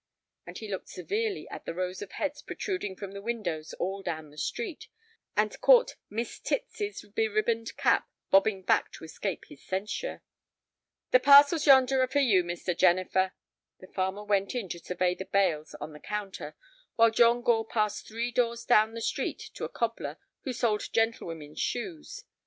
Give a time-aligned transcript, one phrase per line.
[0.47, 4.31] And he looked severely at the row of heads protruding from the windows all down
[4.31, 4.87] the street,
[5.37, 10.23] and caught Miss Titsy's beribboned cap bobbing back to escape his censure.
[11.11, 12.75] "The parcels yonder are for you, Mr.
[12.75, 13.33] Jennifer."
[13.79, 16.55] The farmer went in to survey the bales on the counter,
[16.95, 21.59] while John Gore passed three doors down the street to a cobbler who sold gentlewomen's
[21.59, 22.23] shoes.